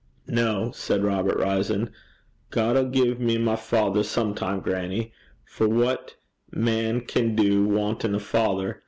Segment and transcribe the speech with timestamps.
[0.29, 1.91] No,' said Robert, rising,
[2.49, 5.13] 'God 'ill gie me my father sometime, grannie;
[5.45, 6.15] for what
[6.49, 8.79] man can do wantin' a father?